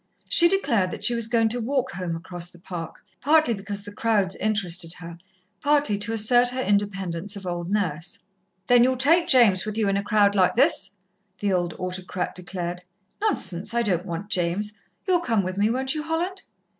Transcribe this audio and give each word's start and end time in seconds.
She 0.27 0.47
declared 0.47 0.89
that 0.89 1.05
she 1.05 1.13
was 1.13 1.27
going 1.27 1.47
to 1.49 1.61
walk 1.61 1.91
home 1.91 2.15
across 2.15 2.49
the 2.49 2.57
Park, 2.57 3.05
partly 3.21 3.53
because 3.53 3.83
the 3.83 3.91
crowds 3.91 4.35
interested 4.37 4.93
her, 4.93 5.19
partly 5.61 5.95
to 5.99 6.11
assert 6.11 6.49
her 6.49 6.61
independence 6.63 7.35
of 7.35 7.45
old 7.45 7.69
Nurse. 7.69 8.17
"Then 8.65 8.83
you'll 8.83 8.97
take 8.97 9.27
James 9.27 9.63
with 9.63 9.77
you, 9.77 9.87
in 9.87 9.97
a 9.97 10.03
crowd 10.03 10.33
like 10.33 10.55
this," 10.55 10.89
the 11.37 11.53
old 11.53 11.75
autocrat 11.77 12.33
declared. 12.33 12.81
"Nonsense, 13.21 13.75
I 13.75 13.83
don't 13.83 14.07
want 14.07 14.31
James. 14.31 14.73
You'll 15.07 15.19
come 15.19 15.43
with 15.43 15.55
me, 15.55 15.69
won't 15.69 15.93
you, 15.93 16.01
Holland?" 16.01 16.41